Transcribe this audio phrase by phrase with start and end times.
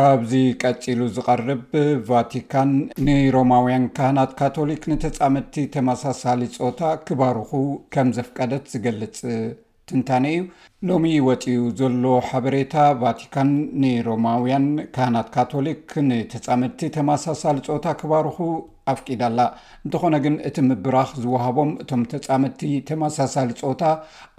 [0.00, 1.62] ካብዚ ቀፂሉ ዝቐርብ
[2.08, 2.70] ቫቲካን
[3.06, 7.50] ንሮማውያን ካህናት ካቶሊክ ንተጻምድቲ ተመሳሳሊ ፆታ ክባርኹ
[7.94, 9.18] ከም ዘፍቀደት ዝገልጽ
[9.90, 10.42] ትንታነ እዩ
[10.90, 13.50] ሎሚ ወፂኡ ዘሎ ሓበሬታ ቫቲካን
[13.82, 14.66] ንሮማውያን
[14.96, 18.38] ካህናት ካቶሊክ ንተፃምድቲ ተመሳሳሊ ፆታ ክባርኹ
[18.92, 19.40] ኣፍዳላ
[19.86, 23.82] እንትኾነ ግን እቲ ምብራኽ ዝውሃቦም እቶም ተፃምድቲ ተመሳሳሊ ፆታ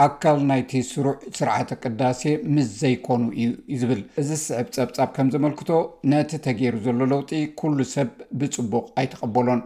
[0.08, 2.22] ኣካል ናይቲ ስሩዕ ስርዓተ ቅዳሴ
[2.56, 3.54] ምስ ዘይኮኑ እዩዩ
[3.84, 5.70] ዝብል እዚ ስዕብ ፀብጻብ ከም ዘመልክቶ
[6.14, 8.10] ነቲ ተገይሩ ዘሎ ለውጢ ኩሉ ሰብ
[8.42, 9.62] ብፅቡቕ ኣይተቐበሎን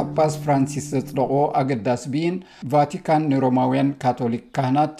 [0.00, 2.36] ኣፓስ ፍራንሲስ ዘፅደቆ ኣገዳሲ ብኢን
[2.72, 4.98] ቫቲካን ንሮማውያን ካቶሊክ ካህናት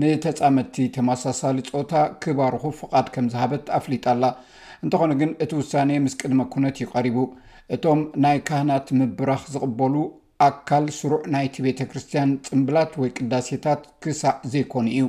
[0.00, 1.92] ንተፃመድቲ ተመሳሳሊ ፆታ
[2.22, 4.24] ክባርኹ ፍቓድ ከም ዝሃበት ኣፍሊጣ ኣላ
[4.84, 7.18] እንተኾኑ ግን እቲ ውሳኔ ምስ ቅድመ ኩነት ይቐሪቡ
[7.76, 9.94] እቶም ናይ ካህናት ምብራኽ ዝቕበሉ
[10.48, 15.04] ኣካል ስሩዕ ናይቲ ቤተ ክርስትያን ፅምብላት ወይ ቅዳሴታት ክሳእ ዘይኮኑ እዩ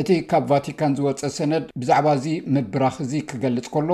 [0.00, 3.90] እቲ ካብ ቫቲካን ዝወፀ ሰነድ ብዛዕባ እዚ ምብራኽ እዚ ክገልፅ ከሎ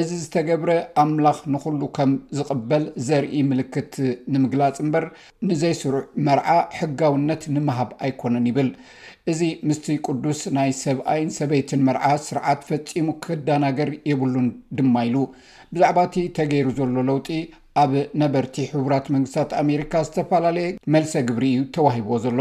[0.00, 0.70] እዚ ዝተገብረ
[1.02, 3.94] ኣምላኽ ንኩሉ ከም ዝቕበል ዘርኢ ምልክት
[4.32, 5.04] ንምግላፅ እምበር
[5.48, 6.48] ንዘይስርዑ መርዓ
[6.80, 8.70] ሕጋውነት ንምሃብ ኣይኮነን ይብል
[9.32, 14.48] እዚ ምስቲ ቅዱስ ናይ ሰብኣይን ሰበይትን መርዓ ስርዓት ፈፂሙ ክህዳናገር የብሉን
[14.78, 15.16] ድማ ኢሉ
[15.74, 17.28] ብዛዕባ እቲ ተገይሩ ዘሎ ለውጢ
[17.80, 17.92] ኣብ
[18.22, 22.40] ነበርቲ ሕቡራት መንግስታት ኣሜሪካ ዝተፈላለየ መልሰ ግብሪ እዩ ተዋሂቦዎ ዘሎ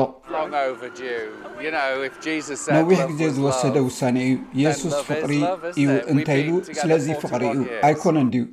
[1.76, 5.34] ነዊሕ ግዜ ዝወሰደ ውሳነ እዩ የሱስ ፍቅሪ
[5.82, 6.50] እዩ እንተይሉ
[6.82, 8.44] ስለዚ ፍቕሪ እዩ ኣይኮነ ድዩ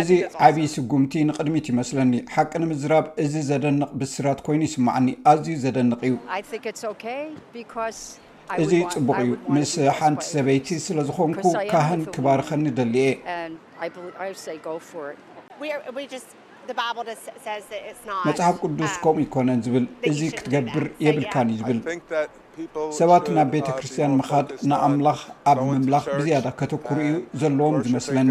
[0.00, 0.10] እዚ
[0.48, 6.14] ዓብዪ ስጉምቲ ንቅድሚት ይመስለኒ ሓቂ ንምዝራብ እዚ ዘደንቕ ብስራት ኮይኑ ይስማዓኒ ኣዝዩ ዘደንቕ እዩ
[8.62, 13.10] እዚ ፅቡቅ እዩ ምስ ሓንቲ ሰበይቲ ስለ ዝኮንኩ ካህን ክባርኸኒ ደሊየ
[18.28, 21.78] መፅሓፍ ቅዱስ uh, ከምኡ ይኮነን ዝብል እዚ ክትገብር የብልካን እዩ ዝብል
[23.00, 28.30] ሰባት ናብ uh, ቤተ ክርስትያን ምኻድ ንኣምላኽ ኣብ ምምላኽ ብዝያዳ ከተኩሩ እዩ ዘለዎም ዝመስለኒ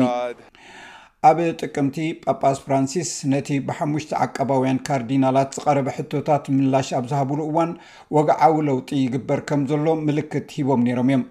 [1.30, 7.72] ኣብ ጥቅምቲ ጳጳስ ፍራንሲስ ነቲ ብሓሽ ዓቀባውያን ካርዲናላት ዝቐረበ ሕቶታት ምላሽ ኣብዝሃብሉ እዋን
[8.16, 11.24] ወግዓዊ ለውጢ ይግበር ከም ዘሎ ምልክት ሂቦም ነሮም እዮም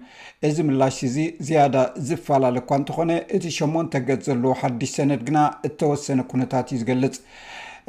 [0.49, 1.75] እዚ ምላሽ እዚ ዝያዳ
[2.09, 5.41] ዝፈላለእኳ እንተኾነ እቲ 8ሞን ገፅ ዘለዎ ሓድሽ ሰነት ግና
[5.71, 7.17] እተወሰነ ኩነታት እዩ ዝገልፅ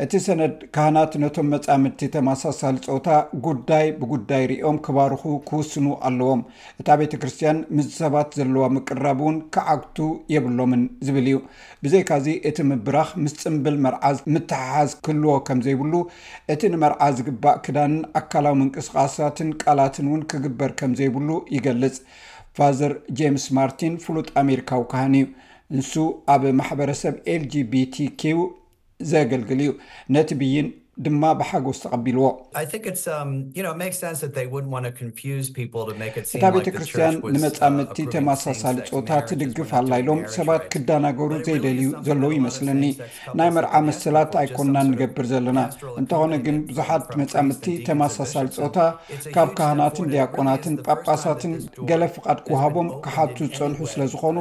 [0.03, 3.09] እቲ ሰነድ ካህናት ነቶም መፃምድቲ ተመሳሳሊ ፆታ
[3.47, 6.41] ጉዳይ ብጉዳይ ርኦም ክባርኹ ክውስኑ ኣለዎም
[6.81, 9.99] እታ ቤተክርስትያን ምስ ሰባት ዘለዋ ምቅራብ እውን ክዓግቱ
[10.35, 11.39] የብሎምን ዝብል እዩ
[11.85, 15.95] ብዘይካዚ እቲ ምብራኽ ምስ ፅምብል መርዓዝ ምትሓሓዝ ክህልዎ ከም ዘይብሉ
[16.55, 21.97] እቲ ንመርዓ ዝግባእ ክዳንን ኣካላዊ ምንቅስቃሳትን ቃላትን እውን ክግበር ከም ዘይብሉ ይገልፅ
[22.59, 25.27] ፋዘር ጀምስ ማርቲን ፍሉጥ ኣሜሪካዊ ካህን እዩ
[25.77, 25.93] እንሱ
[26.33, 27.95] ኣብ ማሕበረሰብ ኤልጂቢቲ
[29.03, 29.75] زاقلجل
[30.09, 32.81] ناتبيين ድማ ብሓጎስ ተቐቢልዎ um,
[36.37, 42.83] እታ ቤተክርስትያን ንመፃምድቲ ተማሳሳሊ ፆታ ትድግፍ ኣላኢሎም ሰባት ክዳናገሩ ዘይደልዩ ዘለዉ ይመስለኒ
[43.41, 45.61] ናይ መርዓ መስላት ኣይኮንናን ንገብር ዘለና
[46.03, 51.55] እንተኾነ ግን ብዙሓት መፃምድቲ ተማሳሳሊ ፆታካብ ካህናትን ድያቆናትን ጳጳሳትን
[51.93, 54.37] ገለ ፍቓድ ክውሃቦም ክሓቱ ዝፀንሑ ስለዝኮኑ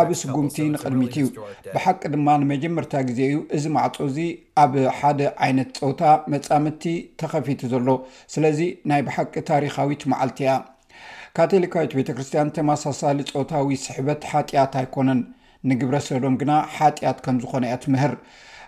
[0.00, 4.18] ዓብ ስጉምቲ ንቅድሚት እዩብሓቂ ድማ ንመጀመርታ ግዜ እዩ እዚ ማዕፆ እዚ
[4.64, 5.68] ኣብ ሓደ ዓይነት
[6.00, 6.82] ታ መፃምቲ
[7.20, 7.88] ተኸፊት ዘሎ
[8.34, 10.52] ስለዚ ናይ ብሓቂ ታሪኻዊት መዓልቲ እያ
[11.38, 15.20] ካቶሊካዊት ቤተክርስትያን ተመሳሳሊ ፆታዊ ስሕበት ሓጢኣት ኣይኮነን
[15.70, 18.12] ንግብረሰዶም ግና ሓጢኣት ከም ዝኾነ እያ ትምህር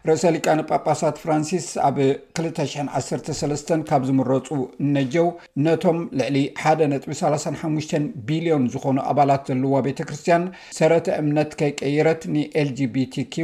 [0.08, 1.96] ርእሰ ሊቃንጳጳሳት ፍራንሲስ ኣብ
[2.38, 4.48] 213 ካብ ዝምረፁ
[4.94, 5.26] ነጀው
[5.66, 10.44] ነቶም ልዕሊ ሓደ ጥቢ35 ቢልዮን ዝኾኑ ኣባላት ዘለዋ ቤተ ክርስትያን
[10.78, 13.36] ሰረተ እምነት ከይቀይረት ንኤልgቢቲq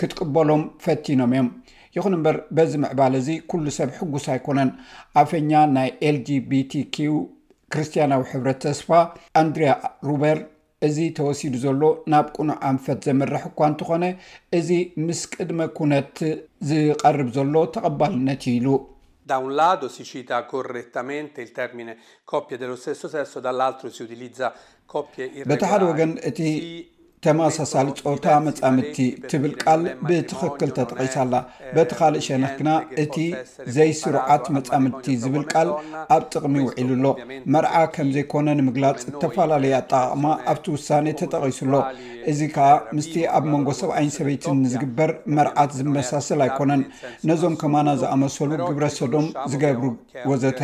[0.00, 1.48] ክትቅበሎም ፈቲኖም እዮም
[1.96, 4.70] ይኹን እምበር በዚ ምዕባል እዚ ኩሉ ሰብ ሕጉስ ኣይኮነን
[5.22, 7.12] ኣፈኛ ናይ ኤል ጂቢቲኪዩ
[7.74, 8.88] ክርስትያናዊ ሕብረ ተስፋ
[9.40, 9.70] ኣንድሪያ
[10.08, 10.38] ሩበር
[10.86, 14.04] እዚ ተወሲዱ ዘሎ ናብ ቁኑዕ ኣንፈት ዘመርሕ እኳ እንትኾነ
[14.58, 14.68] እዚ
[15.06, 16.12] ምስ ቅድመ ኩነት
[16.70, 18.76] ዝቀርብ ዘሎ ተቐባልነት ዩ
[25.40, 26.50] ኢሉተሓደ ወገን እ
[27.24, 28.96] ተመሳሳሊ ፆታ መፃምድቲ
[29.30, 31.34] ትብል ቃል ብትክክል ተጠቂሳኣላ
[31.76, 32.70] በቲ ካልእ ሸነክ ግና
[33.02, 33.16] እቲ
[33.76, 35.68] ዘይስሩዓት መፃምድቲ ዝብል ቃል
[36.16, 37.06] ኣብ ጥቕሚ ውዒሉሎ
[37.54, 40.88] መርዓ ከም ዘይኮነ ንምግላፅ ዝተፈላለዩ ኣጠቃቅማ ኣብቲ ውሳ
[41.20, 41.72] ተጠቒሱሎ
[42.30, 42.68] እዚ ከዓ
[42.98, 46.80] ምስቲ ኣብ መንጎ ሰብዓይን ሰበይትን ንዝግበር መርዓት ዝመሳሰል ኣይኮነን
[47.30, 49.88] ነዞም ከማና ዝኣመሰሉ ግብረ ሶዶም ዝገብሪ
[50.30, 50.60] ወዘተ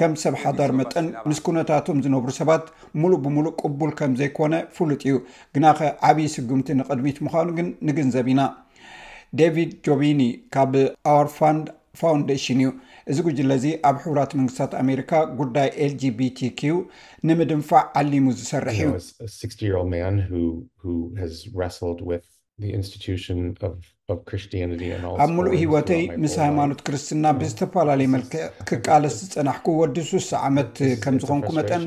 [0.00, 2.64] ከም ሰብ ሓዳር መጠን ምስ ኩነታቶም ዝነብሩ ሰባት
[3.02, 5.16] ሙሉእ ብምሉእ ቅቡል ከም ዘይኮነ ፍሉጥ እዩ
[5.56, 8.42] ግናከ ዓብይ ስጉምቲ ንቅድሚት ምዃኑ ግን ንግንዘብ ኢና
[9.40, 10.20] ዳቪድ ጆቢኒ
[10.54, 10.72] ካብ
[11.14, 11.66] ኣuርፋንድ
[12.00, 12.70] ፋውንደሽን እዩ
[13.10, 15.10] እዚ ጉጅለ እዚ ኣብ ሕቡራት መንግስታት ኣሜሪካ
[15.40, 16.60] ጉዳይ ኤlgbቲq
[17.28, 19.26] ንምድንፋዕ ዓሊሙ ዝሰርሕ እዩ60
[21.62, 22.00] ር ስድ
[22.74, 23.40] ኢንስን
[25.22, 27.36] ኣብ ሙሉእ ሂወተይ ምስ ሃይማኖት ክርስትና mm.
[27.40, 30.72] ብዝተፈላለዩ መልክዕ ክቃለስ ዝፀናሕኩ ወዲ ስስተ ዓመት
[31.02, 31.84] ከም ዝኮንኩ መጠን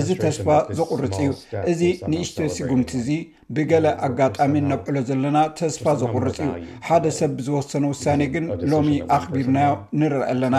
[0.00, 0.46] እዚ ተስፋ
[0.80, 1.32] ዘቑርፅ እዩ
[1.72, 1.82] እዚ
[2.12, 3.08] ንእሽተዮ ስጉምቲ እዚ
[3.56, 4.68] ብገለ ኣጋጣሚ mm.
[4.74, 6.54] ነብዕሎ ዘለና ተስፋ ዘቑርፅ እዩ
[6.86, 9.72] ሓደ ሰብ ዝወሰነ ውሳኔ ግን ሎሚ ኣኽቢርናዮ
[10.02, 10.56] ንርረአ ኣለና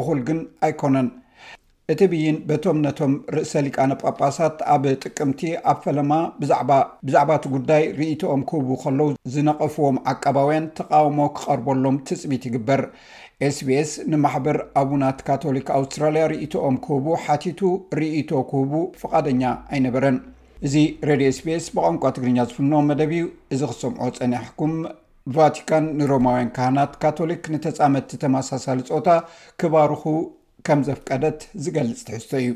[0.00, 1.08] እኹል ግን ኣይኮነን
[1.92, 5.40] እቲ ብይን በቶም ነቶም ርእሰሊቃነ ጳጳሳት ኣብ ጥቅምቲ
[5.70, 12.82] ኣብ ፈለማ ብዕብዛዕባቲ ጉዳይ ርኢትኦም ክህቡ ከለዉ ዝነቐፍዎም ዓቀባውያን ተቃውሞ ክቐርበሎም ትፅሚት ይግበር
[13.58, 17.60] ስቢs ንማሕበር ኣቡናት ካቶሊክ ኣውስትራልያ ርኢትኦም ክህቡ ሓቲቱ
[17.98, 18.72] ርኢቶ ክህቡ
[19.02, 19.42] ፍቓደኛ
[19.74, 20.18] ኣይነበረን
[20.68, 20.74] እዚ
[21.10, 23.24] ሬድዮ ስቢስ ብቋንቋ ትግርኛ ዝፍንዎም መደብ እዩ
[23.56, 24.74] እዚ ክሰምዖ ፀኒያሕኩም
[25.36, 29.08] ቫቲካን ንሮማውያን ካህናት ካቶሊክ ንተፃመድቲ ተመሳሳሊ ፆታ
[29.62, 30.04] ክባርኩ
[30.66, 32.48] ከም ዘፍቀደት ዝገልጽ ትሕዝሶ እዩ